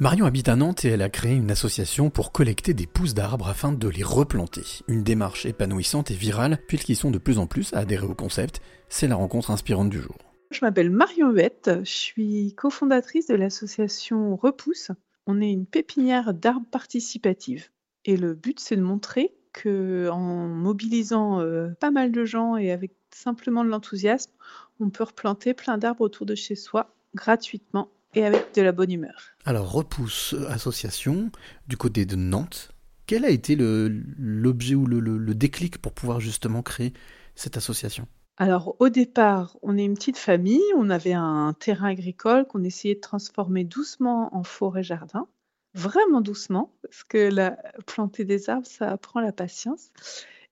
Marion 0.00 0.24
habite 0.24 0.48
à 0.48 0.56
Nantes 0.56 0.86
et 0.86 0.88
elle 0.88 1.02
a 1.02 1.10
créé 1.10 1.34
une 1.34 1.50
association 1.50 2.08
pour 2.08 2.32
collecter 2.32 2.72
des 2.72 2.86
pousses 2.86 3.12
d'arbres 3.12 3.48
afin 3.48 3.70
de 3.70 3.86
les 3.86 4.02
replanter. 4.02 4.64
Une 4.88 5.04
démarche 5.04 5.44
épanouissante 5.44 6.10
et 6.10 6.14
virale 6.14 6.56
puisqu'ils 6.66 6.96
sont 6.96 7.10
de 7.10 7.18
plus 7.18 7.38
en 7.38 7.46
plus 7.46 7.74
à 7.74 7.80
adhérer 7.80 8.06
au 8.06 8.14
concept. 8.14 8.62
C'est 8.88 9.08
la 9.08 9.16
rencontre 9.16 9.50
inspirante 9.50 9.90
du 9.90 10.00
jour. 10.00 10.16
Je 10.52 10.60
m'appelle 10.62 10.88
Marion 10.88 11.30
Huette, 11.32 11.70
je 11.84 11.90
suis 11.90 12.54
cofondatrice 12.56 13.26
de 13.26 13.34
l'association 13.34 14.36
Repousse. 14.36 14.90
On 15.26 15.42
est 15.42 15.52
une 15.52 15.66
pépinière 15.66 16.32
d'arbres 16.32 16.70
participative. 16.70 17.68
Et 18.06 18.16
le 18.16 18.32
but, 18.32 18.58
c'est 18.58 18.76
de 18.76 18.80
montrer 18.80 19.34
que 19.52 20.08
mobilisant 20.10 21.42
euh, 21.42 21.72
pas 21.78 21.90
mal 21.90 22.10
de 22.10 22.24
gens 22.24 22.56
et 22.56 22.72
avec 22.72 22.92
simplement 23.10 23.64
de 23.64 23.68
l'enthousiasme, 23.68 24.32
on 24.80 24.88
peut 24.88 25.04
replanter 25.04 25.52
plein 25.52 25.76
d'arbres 25.76 26.00
autour 26.00 26.24
de 26.24 26.34
chez 26.34 26.54
soi 26.54 26.94
gratuitement 27.14 27.90
et 28.14 28.24
avec 28.24 28.54
de 28.54 28.62
la 28.62 28.72
bonne 28.72 28.92
humeur. 28.92 29.30
Alors, 29.44 29.70
Repousse 29.70 30.34
Association, 30.48 31.30
du 31.68 31.76
côté 31.76 32.06
de 32.06 32.16
Nantes, 32.16 32.72
quel 33.06 33.24
a 33.24 33.30
été 33.30 33.56
l'objet 33.58 34.76
ou 34.76 34.86
le, 34.86 35.00
le, 35.00 35.34
déclic 35.34 35.78
pour 35.78 35.92
pouvoir 35.92 36.20
justement 36.20 36.62
créer 36.62 36.92
cette 37.34 37.56
association? 37.56 38.06
Alors 38.36 38.76
au 38.78 38.88
départ, 38.88 39.58
on 39.62 39.76
est 39.76 39.84
une 39.84 39.94
petite 39.94 40.16
famille, 40.16 40.62
on 40.76 40.90
avait 40.90 41.12
un 41.12 41.52
terrain 41.58 41.88
agricole 41.88 42.46
qu'on 42.46 42.62
essayait 42.62 42.94
de 42.94 43.00
transformer 43.00 43.64
doucement 43.64 44.34
en 44.34 44.44
forêt-jardin, 44.44 45.26
vraiment 45.74 46.20
doucement, 46.20 46.72
parce 46.82 47.02
que 47.02 47.18
la, 47.18 47.58
planter 47.84 48.24
des 48.24 48.48
arbres, 48.48 48.66
ça 48.66 48.90
apprend 48.90 49.20
la 49.20 49.32
patience. 49.32 49.90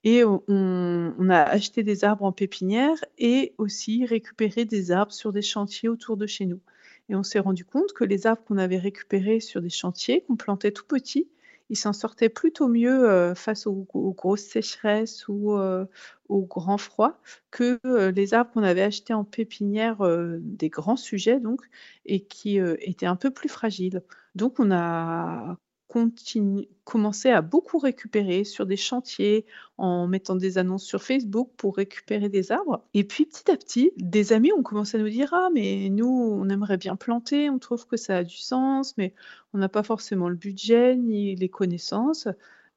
Et 0.05 0.25
on, 0.25 0.43
on, 0.49 1.31
a 1.31 1.43
acheté 1.43 1.83
des 1.83 2.05
arbres 2.05 2.25
en 2.25 2.33
pépinière 2.33 2.97
et 3.19 3.55
aussi 3.57 4.05
récupéré 4.05 4.65
des 4.65 4.91
arbres 4.91 5.13
sur 5.13 5.33
des 5.33 5.43
chantiers 5.43 5.89
autour 5.89 6.17
de 6.17 6.27
chez 6.27 6.47
nous. 6.47 6.61
Et 7.09 7.15
on 7.15 7.23
s'est 7.23 7.39
rendu 7.39 7.65
compte 7.65 7.93
que 7.93 8.05
les 8.05 8.27
arbres 8.27 8.43
qu'on 8.45 8.59
avait 8.59 8.79
récupérés 8.79 9.41
sur 9.41 9.63
des 9.63 9.71
chantiers, 9.71 10.23
qu'on 10.23 10.37
plantait 10.37 10.73
tout 10.73 10.87
petits, 10.87 11.29
ils 11.71 11.77
s'en 11.77 11.93
sortaient 11.93 12.29
plutôt 12.29 12.69
mieux 12.69 13.09
euh, 13.09 13.35
face 13.35 13.67
aux, 13.67 13.87
grosses 13.93 14.43
sécheresses 14.43 15.29
ou 15.29 15.53
euh, 15.53 15.85
aux 16.29 16.43
grands 16.43 16.79
froids 16.79 17.21
que 17.51 17.79
euh, 17.85 18.11
les 18.11 18.35
arbres 18.35 18.51
qu'on 18.53 18.63
avait 18.63 18.83
achetés 18.83 19.15
en 19.15 19.25
pépinière 19.25 19.99
des 20.41 20.69
grands 20.71 20.97
sujets 20.97 21.41
donc 21.41 21.63
et 22.07 22.21
qui 22.25 22.59
étaient 22.59 23.07
un 23.07 23.17
peu 23.17 23.31
plus 23.31 23.49
fragiles. 23.49 24.03
Donc 24.35 24.59
on 24.59 24.71
a 24.71 25.59
continue, 25.89 26.69
commencer 26.85 27.31
à 27.31 27.41
beaucoup 27.41 27.79
récupérer 27.79 28.45
sur 28.45 28.67
des 28.67 28.77
chantiers 28.77 29.47
en 29.79 30.07
mettant 30.07 30.37
des 30.37 30.59
annonces 30.59 30.85
sur 30.85 31.03
Facebook 31.03 31.51
pour 31.57 31.77
récupérer 31.77 32.29
des 32.29 32.53
arbres. 32.53 32.85
Et 32.95 33.05
puis 33.05 33.25
petit 33.25 33.51
à 33.51 33.57
petit, 33.57 33.93
des 33.97 34.33
amis 34.33 34.53
ont 34.53 34.63
commencé 34.63 34.99
à 34.99 35.01
nous 35.01 35.09
dire 35.09 35.33
Ah, 35.33 35.49
mais 35.53 35.89
nous, 35.91 36.07
on 36.07 36.49
aimerait 36.51 36.77
bien 36.77 36.97
planter, 36.97 37.51
on 37.51 37.59
trouve 37.59 37.87
que 37.87 37.97
ça 37.97 38.19
a 38.19 38.25
du 38.25 38.37
sens, 38.37 38.97
mais 38.99 39.15
on 39.55 39.59
n'a 39.59 39.69
pas 39.69 39.83
forcément 39.83 40.29
le 40.29 40.37
budget 40.37 40.95
ni 40.97 41.35
les 41.35 41.49
connaissances. 41.49 42.29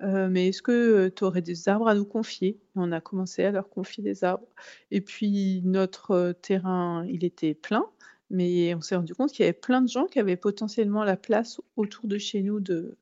Euh, 0.01 0.29
mais 0.29 0.47
est-ce 0.47 0.61
que 0.61 1.09
tu 1.09 1.23
aurais 1.23 1.41
des 1.41 1.69
arbres 1.69 1.87
à 1.87 1.95
nous 1.95 2.05
confier? 2.05 2.59
On 2.75 2.91
a 2.91 3.01
commencé 3.01 3.43
à 3.43 3.51
leur 3.51 3.69
confier 3.69 4.03
des 4.03 4.23
arbres. 4.23 4.47
Et 4.89 5.01
puis 5.01 5.61
notre 5.63 6.11
euh, 6.11 6.33
terrain, 6.33 7.05
il 7.07 7.23
était 7.23 7.53
plein. 7.53 7.85
Mais 8.31 8.73
on 8.73 8.81
s'est 8.81 8.95
rendu 8.95 9.13
compte 9.13 9.31
qu'il 9.31 9.43
y 9.45 9.49
avait 9.49 9.53
plein 9.53 9.81
de 9.81 9.89
gens 9.89 10.05
qui 10.05 10.19
avaient 10.19 10.37
potentiellement 10.37 11.03
la 11.03 11.17
place 11.17 11.59
autour 11.75 12.07
de 12.07 12.17
chez 12.17 12.41
nous 12.41 12.61
de, 12.61 12.97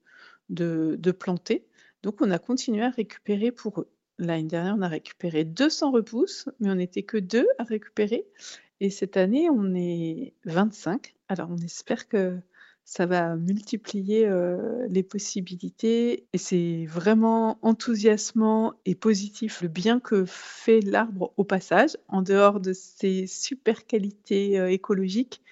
de, 0.50 1.12
planter. 1.12 1.66
Donc 2.04 2.22
on 2.22 2.32
a 2.32 2.40
continué 2.40 2.84
à 2.84 2.90
récupérer 2.90 3.52
pour 3.52 3.82
eux. 3.82 3.90
L'année 4.18 4.48
dernière, 4.48 4.76
on 4.78 4.82
a 4.82 4.88
récupéré 4.88 5.46
200 5.46 5.92
repousses, 5.92 6.50
mais 6.60 6.70
on 6.70 6.76
n'était 6.76 7.04
que 7.04 7.18
deux 7.18 7.48
à 7.58 7.64
récupérer. 7.64 8.26
Et 8.82 8.90
cette 8.90 9.18
année, 9.18 9.50
on 9.50 9.74
est 9.76 10.34
25. 10.46 11.16
Alors 11.30 11.50
on 11.52 11.58
espère 11.58 12.08
que 12.08 12.40
ça 12.90 13.06
va 13.06 13.36
multiplier 13.36 14.26
euh, 14.26 14.88
les 14.90 15.04
possibilités 15.04 16.26
et 16.34 16.38
c'est 16.40 16.88
vraiment 16.88 17.60
enthousiasmant 17.62 18.74
et 18.86 18.96
positif 18.96 19.62
le 19.62 19.68
bien 19.68 20.00
que 20.00 20.26
fait 20.26 20.80
l'arbre 20.82 21.32
au 21.38 21.44
passage, 21.44 21.98
en 22.08 22.24
dehors 22.24 22.60
de 22.60 22.74
ses 22.74 23.28
super 23.28 23.86
qualités 23.86 24.60
euh, 24.60 24.72
écologiques. 24.72 25.44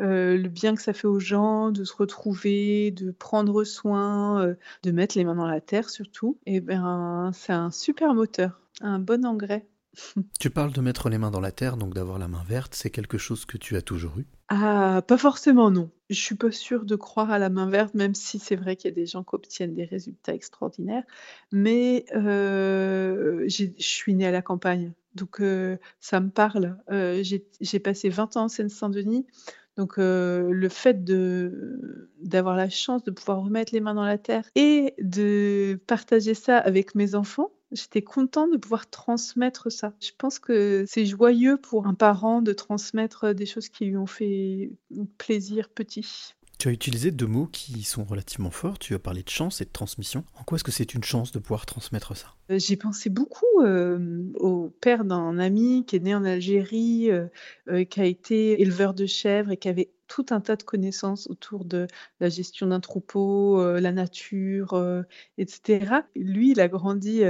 Euh, 0.00 0.36
le 0.36 0.48
bien 0.48 0.74
que 0.74 0.82
ça 0.82 0.92
fait 0.92 1.06
aux 1.06 1.20
gens 1.20 1.70
de 1.70 1.84
se 1.84 1.94
retrouver, 1.94 2.90
de 2.90 3.10
prendre 3.12 3.64
soin, 3.64 4.54
de 4.82 4.90
mettre 4.90 5.16
les 5.16 5.24
mains 5.24 5.36
dans 5.36 5.46
la 5.46 5.60
terre 5.60 5.90
surtout, 5.90 6.38
et 6.46 6.56
eh 6.56 6.60
ben 6.60 7.30
c'est 7.32 7.52
un 7.52 7.70
super 7.70 8.14
moteur, 8.14 8.60
un 8.80 8.98
bon 8.98 9.24
engrais. 9.24 9.66
Tu 10.40 10.50
parles 10.50 10.72
de 10.72 10.80
mettre 10.80 11.08
les 11.08 11.18
mains 11.18 11.30
dans 11.30 11.40
la 11.40 11.52
terre, 11.52 11.76
donc 11.76 11.94
d'avoir 11.94 12.18
la 12.18 12.28
main 12.28 12.42
verte, 12.46 12.74
c'est 12.74 12.90
quelque 12.90 13.18
chose 13.18 13.44
que 13.44 13.56
tu 13.56 13.76
as 13.76 13.82
toujours 13.82 14.18
eu? 14.18 14.26
Ah, 14.48 15.02
pas 15.06 15.16
forcément, 15.16 15.70
non. 15.70 15.90
Je 16.10 16.20
suis 16.20 16.34
pas 16.34 16.50
sûre 16.50 16.84
de 16.84 16.96
croire 16.96 17.30
à 17.30 17.38
la 17.38 17.48
main 17.48 17.68
verte, 17.68 17.94
même 17.94 18.14
si 18.14 18.38
c'est 18.38 18.56
vrai 18.56 18.76
qu'il 18.76 18.90
y 18.90 18.92
a 18.92 18.94
des 18.94 19.06
gens 19.06 19.24
qui 19.24 19.34
obtiennent 19.34 19.74
des 19.74 19.84
résultats 19.84 20.34
extraordinaires. 20.34 21.04
Mais 21.50 22.04
euh, 22.14 23.44
je 23.48 23.66
suis 23.78 24.14
née 24.14 24.26
à 24.26 24.30
la 24.30 24.42
campagne, 24.42 24.92
donc 25.14 25.40
euh, 25.40 25.78
ça 26.00 26.20
me 26.20 26.28
parle. 26.28 26.76
Euh, 26.90 27.22
j'ai 27.22 27.78
passé 27.80 28.10
20 28.10 28.36
ans 28.36 28.44
en 28.44 28.48
Seine-Saint-Denis, 28.48 29.26
donc 29.76 29.94
le 29.96 30.68
fait 30.70 31.04
de 31.04 32.10
d'avoir 32.20 32.56
la 32.56 32.68
chance 32.68 33.02
de 33.04 33.10
pouvoir 33.10 33.42
remettre 33.42 33.72
les 33.74 33.80
mains 33.80 33.94
dans 33.94 34.04
la 34.04 34.18
terre 34.18 34.48
et 34.54 34.94
de 35.00 35.80
partager 35.86 36.34
ça 36.34 36.58
avec 36.58 36.94
mes 36.94 37.14
enfants, 37.14 37.50
J'étais 37.74 38.02
contente 38.02 38.52
de 38.52 38.56
pouvoir 38.56 38.88
transmettre 38.88 39.70
ça. 39.70 39.94
Je 40.00 40.10
pense 40.16 40.38
que 40.38 40.84
c'est 40.86 41.06
joyeux 41.06 41.56
pour 41.56 41.88
un 41.88 41.94
parent 41.94 42.40
de 42.40 42.52
transmettre 42.52 43.34
des 43.34 43.46
choses 43.46 43.68
qui 43.68 43.86
lui 43.86 43.96
ont 43.96 44.06
fait 44.06 44.70
plaisir 45.18 45.68
petit. 45.70 46.34
Tu 46.64 46.70
as 46.70 46.72
utilisé 46.72 47.10
deux 47.10 47.26
mots 47.26 47.44
qui 47.52 47.82
sont 47.82 48.04
relativement 48.04 48.50
forts. 48.50 48.78
Tu 48.78 48.94
as 48.94 48.98
parlé 48.98 49.22
de 49.22 49.28
chance 49.28 49.60
et 49.60 49.66
de 49.66 49.70
transmission. 49.70 50.24
En 50.40 50.44
quoi 50.44 50.56
est-ce 50.56 50.64
que 50.64 50.72
c'est 50.72 50.94
une 50.94 51.04
chance 51.04 51.30
de 51.30 51.38
pouvoir 51.38 51.66
transmettre 51.66 52.16
ça? 52.16 52.28
Euh, 52.50 52.58
J'ai 52.58 52.78
pensé 52.78 53.10
beaucoup 53.10 53.44
euh, 53.60 54.32
au 54.36 54.70
père 54.80 55.04
d'un 55.04 55.38
ami 55.38 55.84
qui 55.86 55.96
est 55.96 56.00
né 56.00 56.14
en 56.14 56.24
Algérie, 56.24 57.10
euh, 57.10 57.84
qui 57.84 58.00
a 58.00 58.06
été 58.06 58.62
éleveur 58.62 58.94
de 58.94 59.04
chèvres 59.04 59.50
et 59.50 59.58
qui 59.58 59.68
avait 59.68 59.90
tout 60.08 60.24
un 60.30 60.40
tas 60.40 60.56
de 60.56 60.62
connaissances 60.62 61.28
autour 61.28 61.66
de 61.66 61.86
la 62.18 62.30
gestion 62.30 62.68
d'un 62.68 62.80
troupeau, 62.80 63.62
la 63.78 63.92
nature, 63.92 65.04
etc. 65.36 65.96
Lui, 66.16 66.52
il 66.52 66.60
a 66.60 66.68
grandi 66.68 67.24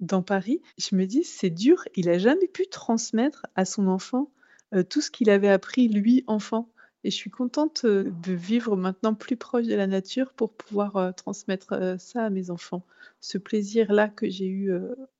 dans 0.00 0.22
Paris. 0.22 0.62
Je 0.78 0.96
me 0.96 1.04
dis, 1.04 1.24
c'est 1.24 1.50
dur, 1.50 1.84
il 1.94 2.08
a 2.08 2.16
jamais 2.16 2.48
pu 2.48 2.68
transmettre 2.68 3.44
à 3.54 3.66
son 3.66 3.86
enfant 3.86 4.30
tout 4.88 5.02
ce 5.02 5.10
qu'il 5.10 5.28
avait 5.28 5.50
appris, 5.50 5.88
lui, 5.88 6.24
enfant. 6.26 6.70
Et 7.04 7.10
je 7.10 7.16
suis 7.16 7.30
contente 7.30 7.86
de 7.86 8.32
vivre 8.32 8.76
maintenant 8.76 9.14
plus 9.14 9.36
proche 9.36 9.66
de 9.66 9.74
la 9.74 9.86
nature 9.86 10.32
pour 10.34 10.52
pouvoir 10.52 11.14
transmettre 11.14 11.96
ça 11.98 12.24
à 12.24 12.30
mes 12.30 12.50
enfants. 12.50 12.84
Ce 13.20 13.38
plaisir-là 13.38 14.08
que 14.08 14.28
j'ai 14.28 14.48
eu 14.48 14.70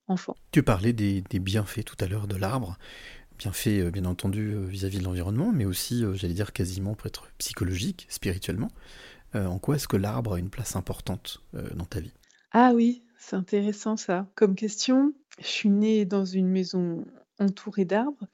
enfant. 0.06 0.36
Tu 0.52 0.62
parlais 0.62 0.92
des 0.92 1.22
bienfaits 1.38 1.84
tout 1.84 1.96
à 2.00 2.06
l'heure 2.06 2.26
de 2.26 2.36
l'arbre 2.36 2.76
bien 3.40 3.52
fait, 3.52 3.80
euh, 3.80 3.90
bien 3.90 4.04
entendu, 4.04 4.52
euh, 4.52 4.66
vis-à-vis 4.66 4.98
de 4.98 5.04
l'environnement, 5.04 5.50
mais 5.50 5.64
aussi, 5.64 6.04
euh, 6.04 6.12
j'allais 6.12 6.34
dire, 6.34 6.52
quasiment 6.52 6.94
pour 6.94 7.06
être 7.06 7.28
psychologique, 7.38 8.06
spirituellement. 8.08 8.70
en 9.32 9.60
quoi 9.60 9.76
est-ce 9.76 9.86
que 9.86 9.96
l'arbre 9.96 10.34
a 10.34 10.38
une 10.40 10.50
place 10.50 10.74
importante 10.74 11.40
dans 11.52 11.84
ta 11.84 12.00
vie? 12.00 12.12
Ah 12.50 12.72
oui, 12.74 13.04
c'est 13.16 13.36
intéressant 13.36 13.96
ça. 13.96 14.26
Comme 14.34 14.56
question, 14.56 15.14
je 15.38 15.46
suis 15.46 15.70
née 15.70 16.04
dans 16.04 16.24
une 16.24 16.48
maison 16.48 17.04
entourée 17.38 17.84
d'arbres, 17.84 18.26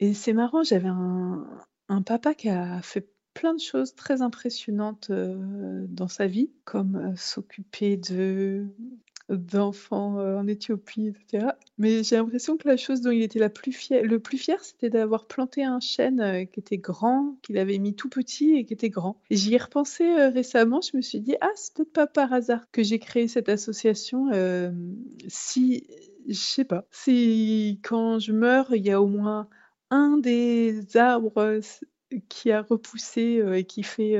et 0.00 0.14
c'est 0.14 0.32
marrant, 0.32 0.62
j'avais 0.62 0.88
un, 0.88 1.46
un 1.88 2.02
papa 2.02 2.34
qui 2.34 2.48
a 2.48 2.80
fait 2.82 3.08
plein 3.34 3.54
de 3.54 3.60
choses 3.60 3.94
très 3.94 4.22
impressionnantes 4.22 5.10
dans 5.10 6.08
sa 6.08 6.26
vie, 6.26 6.50
comme 6.64 7.14
s'occuper 7.16 7.96
de 7.96 8.66
d'enfants 9.28 10.16
en 10.16 10.46
Éthiopie, 10.46 11.08
etc. 11.08 11.48
Mais 11.76 12.02
j'ai 12.02 12.16
l'impression 12.16 12.56
que 12.56 12.66
la 12.66 12.76
chose 12.76 13.02
dont 13.02 13.10
il 13.10 13.22
était 13.22 13.46
plus 13.50 13.72
fier, 13.72 14.02
le 14.02 14.18
plus 14.20 14.38
fier, 14.38 14.62
c'était 14.64 14.88
d'avoir 14.88 15.26
planté 15.26 15.64
un 15.64 15.80
chêne 15.80 16.46
qui 16.50 16.60
était 16.60 16.78
grand, 16.78 17.36
qu'il 17.42 17.58
avait 17.58 17.78
mis 17.78 17.94
tout 17.94 18.08
petit 18.08 18.54
et 18.54 18.64
qui 18.64 18.72
était 18.72 18.88
grand. 18.88 19.20
J'y 19.30 19.54
ai 19.54 19.58
repensé 19.58 20.04
récemment, 20.28 20.80
je 20.80 20.96
me 20.96 21.02
suis 21.02 21.20
dit, 21.20 21.36
ah, 21.40 21.50
c'est 21.56 21.74
peut-être 21.74 21.92
pas 21.92 22.06
par 22.06 22.32
hasard 22.32 22.70
que 22.72 22.82
j'ai 22.82 22.98
créé 22.98 23.28
cette 23.28 23.50
association. 23.50 24.30
si, 25.28 25.86
je 26.26 26.32
sais 26.32 26.64
pas, 26.64 26.86
si 26.90 27.80
quand 27.82 28.18
je 28.18 28.32
meurs, 28.32 28.74
il 28.74 28.86
y 28.86 28.90
a 28.90 29.00
au 29.00 29.06
moins 29.06 29.48
un 29.90 30.18
des 30.18 30.96
arbres 30.96 31.60
qui 32.28 32.50
a 32.50 32.62
repoussé 32.62 33.42
et 33.54 33.64
qui 33.64 33.82
fait 33.82 34.16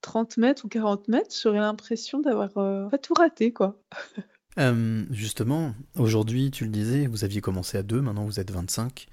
30 0.00 0.36
mètres 0.36 0.64
ou 0.64 0.68
40 0.68 1.08
mètres, 1.08 1.34
j'aurais 1.42 1.58
l'impression 1.58 2.20
d'avoir 2.20 2.52
pas 2.90 2.98
tout 2.98 3.14
raté, 3.14 3.52
quoi. 3.52 3.80
Euh, 4.58 5.04
justement, 5.10 5.74
aujourd'hui, 5.98 6.50
tu 6.50 6.64
le 6.64 6.70
disais, 6.70 7.06
vous 7.06 7.24
aviez 7.24 7.40
commencé 7.40 7.76
à 7.76 7.82
deux, 7.82 8.00
maintenant 8.00 8.24
vous 8.24 8.40
êtes 8.40 8.50
25. 8.50 9.06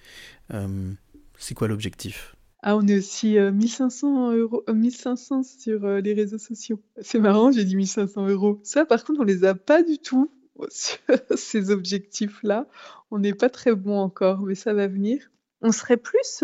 Euh, 0.54 0.92
c'est 1.38 1.54
quoi 1.54 1.68
l'objectif? 1.68 2.36
Ah, 2.62 2.78
on 2.78 2.88
est 2.88 2.98
aussi 2.98 3.38
1500 3.38 4.32
euh, 4.32 4.38
euros, 4.38 4.64
1500 4.72 5.44
sur 5.44 5.86
les 5.86 6.14
réseaux 6.14 6.38
sociaux. 6.38 6.82
C'est 7.02 7.20
marrant, 7.20 7.52
j'ai 7.52 7.66
dit 7.66 7.76
1500 7.76 8.28
euros. 8.30 8.62
Ça, 8.64 8.86
par 8.86 9.04
contre, 9.04 9.20
on 9.20 9.26
les 9.26 9.44
a 9.44 9.54
pas 9.54 9.84
du 9.84 9.98
tout, 9.98 10.32
ces 10.70 11.72
objectifs-là. 11.72 12.68
On 13.12 13.20
n'est 13.20 13.34
pas 13.34 13.50
très 13.50 13.76
bon 13.76 14.00
encore, 14.00 14.44
mais 14.44 14.56
ça 14.56 14.74
va 14.74 14.88
venir. 14.88 15.30
On 15.66 15.72
serait 15.72 15.96
plus 15.98 16.44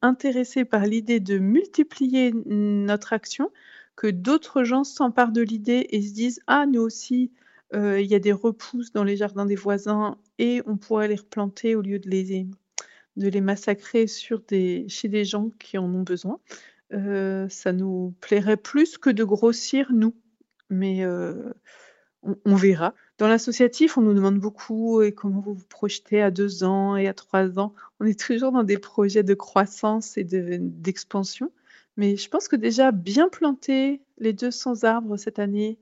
intéressé 0.00 0.64
par 0.64 0.86
l'idée 0.86 1.18
de 1.18 1.38
multiplier 1.38 2.32
notre 2.46 3.12
action 3.12 3.50
que 3.96 4.06
d'autres 4.06 4.62
gens 4.62 4.84
s'emparent 4.84 5.32
de 5.32 5.42
l'idée 5.42 5.88
et 5.90 6.00
se 6.02 6.14
disent: 6.14 6.40
«Ah 6.46 6.64
nous 6.66 6.80
aussi, 6.80 7.32
heu, 7.74 8.00
il 8.00 8.06
y 8.06 8.14
a 8.14 8.20
des 8.20 8.30
repousses 8.32 8.92
dans 8.92 9.02
les 9.02 9.16
jardins 9.16 9.44
des 9.44 9.56
voisins 9.56 10.18
et 10.38 10.62
on 10.66 10.76
pourrait 10.76 11.08
les 11.08 11.16
replanter 11.16 11.74
au 11.74 11.82
lieu 11.82 11.98
de 11.98 12.08
les 12.08 12.46
de 13.16 13.28
les 13.28 13.40
massacrer 13.42 14.06
chez 14.08 15.08
des 15.08 15.24
gens 15.26 15.50
qui 15.60 15.78
en 15.78 15.92
ont 15.94 16.02
besoin». 16.04 16.40
Heu, 16.94 17.48
ça 17.50 17.72
nous 17.72 18.14
plairait 18.20 18.58
plus 18.58 18.98
que 18.98 19.10
de 19.10 19.24
grossir 19.24 19.92
nous, 19.92 20.14
mais 20.70 21.06
on 21.06 22.36
on 22.46 22.56
verra. 22.56 22.94
Dans 23.18 23.26
l'associatif, 23.26 23.98
on 23.98 24.02
nous 24.02 24.14
demande 24.14 24.38
beaucoup: 24.38 25.02
«Et 25.02 25.12
comment 25.12 25.40
vous 25.40 25.54
vous 25.54 25.64
projetez 25.68 26.22
à 26.22 26.30
2 26.30 26.62
ans 26.62 26.96
et 26.96 27.08
à 27.08 27.14
3 27.14 27.58
ans?» 27.58 27.74
on 28.00 28.06
est 28.06 28.18
toujours 28.18 28.52
dans 28.52 28.62
des 28.62 28.78
projets 28.78 29.24
de 29.24 29.34
croissance 29.34 30.16
et 30.16 30.22
de 30.24 30.56
d'expansion, 30.60 31.50
mais 31.96 32.16
je 32.16 32.28
pense 32.28 32.46
que 32.46 32.54
déjà 32.54 32.92
bien 32.92 33.28
planter 33.28 34.02
les 34.18 34.32
200 34.32 34.84
arbres 34.84 35.16
cette 35.16 35.40
année, 35.40 35.78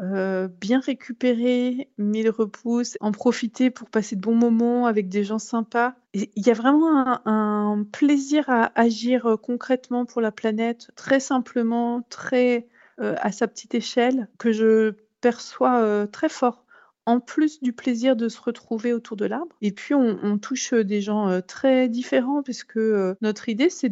heu, 0.00 0.46
bien 0.60 0.78
récupérer 0.80 1.90
1000 1.98 2.30
repousses, 2.30 2.96
en 3.00 3.10
profiter 3.10 3.70
pour 3.70 3.90
passer 3.90 4.14
de 4.14 4.20
bons 4.20 4.36
moments 4.36 4.86
avec 4.86 5.08
des 5.08 5.24
gens 5.24 5.40
sympas 5.40 5.94
il 6.14 6.28
y 6.46 6.50
a 6.50 6.54
vraiment 6.54 7.20
un 7.26 7.84
plaisir 7.92 8.48
à 8.48 8.70
agir, 8.80 9.26
heu, 9.28 9.36
concrètement 9.36 10.04
pour 10.06 10.20
la 10.20 10.30
planète, 10.32 10.90
très 10.96 11.18
simplement, 11.20 12.02
très, 12.10 12.68
heu, 13.00 13.14
à 13.18 13.32
sa 13.32 13.48
petite 13.48 13.74
échelle, 13.74 14.28
que 14.38 14.52
je 14.52 14.92
perçois, 15.20 16.06
très 16.12 16.28
fort. 16.28 16.65
En 17.08 17.20
plus 17.20 17.60
du 17.62 17.72
plaisir 17.72 18.16
de 18.16 18.28
se 18.28 18.40
retrouver 18.40 18.92
autour 18.92 19.16
de 19.16 19.26
l'arbre 19.26 19.54
et 19.62 19.70
puis 19.70 19.94
on 19.94 20.38
touche, 20.38 20.72
heu, 20.72 20.82
des 20.82 21.00
gens, 21.00 21.30
heu, 21.30 21.40
très 21.40 21.88
différents 21.88 22.42
puisque, 22.42 22.76
heu, 22.78 23.14
notre 23.20 23.48
idée 23.48 23.70
c'est 23.70 23.88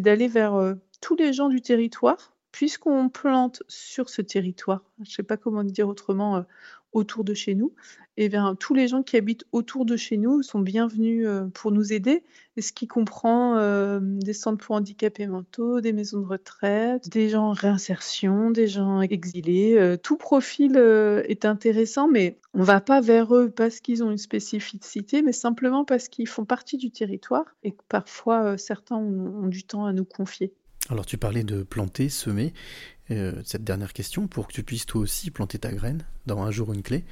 d'aller 0.00 0.28
vers, 0.28 0.74
tous 1.02 1.14
les 1.16 1.34
gens 1.34 1.50
du 1.50 1.60
territoire 1.60 2.34
puisqu'on 2.52 3.10
plante 3.10 3.62
sur 3.68 4.08
ce 4.08 4.22
territoire. 4.22 4.82
Je 5.02 5.10
sais 5.10 5.22
pas 5.22 5.36
comment 5.36 5.62
dire 5.64 5.88
autrement, 5.88 6.44
autour 6.94 7.24
de 7.24 7.34
chez 7.34 7.54
nous 7.54 7.72
et 8.16 8.28
bien, 8.28 8.54
tous 8.54 8.74
les 8.74 8.86
gens 8.86 9.02
qui 9.02 9.16
habitent 9.16 9.44
autour 9.50 9.84
de 9.84 9.96
chez 9.96 10.16
nous 10.16 10.42
sont 10.42 10.60
bienvenus, 10.60 11.26
heu, 11.26 11.50
pour 11.52 11.72
nous 11.72 11.92
aider 11.92 12.22
ce 12.56 12.72
qui 12.72 12.86
comprend, 12.86 13.58
hem, 13.58 14.22
des 14.22 14.32
centres 14.32 14.64
pour 14.64 14.76
handicapés 14.76 15.26
mentaux, 15.26 15.80
des 15.80 15.92
maisons 15.92 16.20
de 16.20 16.26
retraite, 16.26 17.08
des 17.08 17.28
gens 17.28 17.48
en 17.48 17.52
réinsertion, 17.52 18.52
des 18.52 18.68
gens 18.68 19.00
exilés, 19.00 19.76
heu, 19.76 19.98
tout 19.98 20.16
profil, 20.16 20.76
est 20.76 21.44
intéressant 21.44 22.06
mais 22.08 22.38
on 22.54 22.62
va 22.62 22.80
pas 22.80 23.00
vers 23.00 23.34
eux 23.34 23.50
parce 23.50 23.80
qu'ils 23.80 24.04
ont 24.04 24.12
une 24.12 24.18
spécificité, 24.18 25.22
mais 25.22 25.32
simplement 25.32 25.84
parce 25.84 26.08
qu'ils 26.08 26.28
font 26.28 26.44
partie 26.44 26.76
du 26.76 26.92
territoire 26.92 27.46
et 27.64 27.72
que 27.72 27.82
parfois, 27.88 28.56
certains 28.58 28.96
ont 28.96 29.48
du 29.48 29.64
temps 29.64 29.86
à 29.86 29.92
nous 29.92 30.04
confier. 30.04 30.52
Alors 30.90 31.06
tu 31.06 31.16
parlais 31.16 31.44
de 31.44 31.62
planter, 31.62 32.10
semer. 32.10 32.52
Heu, 33.10 33.40
cette 33.44 33.64
dernière 33.64 33.92
question, 33.94 34.26
pour 34.28 34.46
que 34.48 34.52
tu 34.52 34.62
puisses 34.62 34.86
toi 34.86 35.00
aussi 35.02 35.30
planter 35.30 35.58
ta 35.58 35.72
graine 35.72 36.04
dans 36.26 36.42
Un 36.42 36.50
jour 36.50 36.72
une 36.72 36.82
clé. 36.82 37.04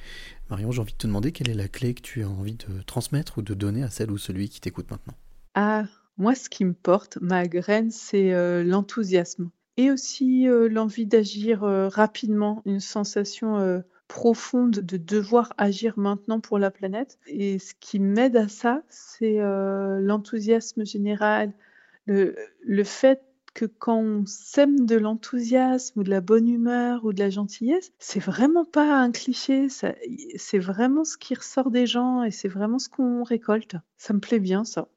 Marion, 0.51 0.73
j'ai 0.73 0.81
envie 0.81 0.93
de 0.93 0.99
te 0.99 1.07
demander 1.07 1.33
quelle 1.33 1.51
est 1.51 1.55
la 1.55 1.69
clé 1.69 1.95
que 1.95 2.03
tu 2.03 2.23
as 2.25 2.29
envie 2.29 2.57
de 2.57 2.83
transmettre 2.83 3.39
ou 3.39 3.43
de 3.43 3.55
donner 3.55 3.83
à 3.85 3.91
celle 3.91 4.11
ou 4.11 4.19
celui 4.19 4.49
qui 4.51 4.61
t'écoute 4.61 4.91
maintenant? 4.91 5.15
Ah, 5.55 5.85
moi 6.17 6.35
ce 6.35 6.49
qui 6.49 6.65
me 6.65 6.73
porte, 6.75 7.19
ma 7.21 7.47
graine, 7.47 7.91
c'est, 7.91 8.33
heu, 8.33 8.63
l'enthousiasme 8.63 9.51
et 9.77 9.91
aussi, 9.91 10.47
heu, 10.47 10.69
l'envie 10.69 11.07
d'agir, 11.07 11.61
rapidement, 11.63 12.63
une 12.67 12.81
sensation, 12.81 13.83
profonde 14.09 14.73
de 14.81 14.97
devoir 14.99 15.55
agir 15.57 15.99
maintenant 15.99 16.41
pour 16.41 16.59
la 16.59 16.71
planète 16.71 17.19
et 17.27 17.59
ce 17.59 17.73
qui 17.81 17.99
m'aide 17.99 18.37
à 18.37 18.49
ça, 18.49 18.83
c'est, 18.91 19.39
l'enthousiasme 20.01 20.85
général, 20.85 21.53
le 22.07 22.37
le 22.65 22.85
fait 22.85 23.23
que 23.55 23.65
quand 23.65 23.99
on 23.99 24.25
sème 24.27 24.87
de 24.87 24.97
l'enthousiasme 24.97 26.01
ou 26.01 26.03
de 26.03 26.11
la 26.11 26.21
bonne 26.21 26.49
humeur 26.49 27.05
ou 27.05 27.13
de 27.13 27.19
la 27.19 27.31
gentillesse, 27.31 27.93
c'est 27.99 28.21
vraiment 28.21 28.65
pas 28.65 28.97
un 28.97 29.11
cliché, 29.11 29.69
c'est 29.69 30.59
vraiment 30.59 31.05
ce 31.05 31.17
qui 31.17 31.35
ressort 31.35 31.71
des 31.71 31.87
gens 31.87 32.23
et 32.23 32.31
c'est 32.31 32.49
vraiment 32.49 32.79
ce 32.79 32.89
qu'on 32.89 33.23
récolte. 33.23 33.77
Ça 33.97 34.15
me 34.15 34.21
plaît 34.21 34.41
bien 34.41 34.65
ça. 34.65 34.89